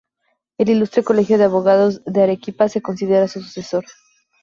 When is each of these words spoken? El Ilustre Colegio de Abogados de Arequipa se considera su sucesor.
El 0.57 0.69
Ilustre 0.71 1.03
Colegio 1.03 1.37
de 1.37 1.43
Abogados 1.43 2.01
de 2.05 2.23
Arequipa 2.23 2.67
se 2.69 2.81
considera 2.81 3.27
su 3.27 3.39
sucesor. 3.39 3.85